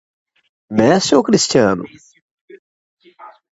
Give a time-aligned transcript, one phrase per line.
[0.75, 1.85] Messi ou Cristiano?